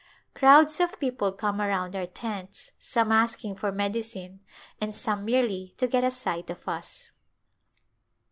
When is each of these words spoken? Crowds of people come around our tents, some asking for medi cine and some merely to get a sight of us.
Crowds 0.33 0.79
of 0.79 0.99
people 0.99 1.31
come 1.31 1.61
around 1.61 1.95
our 1.95 2.07
tents, 2.07 2.71
some 2.79 3.11
asking 3.11 3.53
for 3.53 3.71
medi 3.71 3.99
cine 3.99 4.39
and 4.81 4.95
some 4.95 5.23
merely 5.23 5.75
to 5.77 5.85
get 5.87 6.03
a 6.03 6.09
sight 6.09 6.49
of 6.49 6.67
us. 6.67 7.11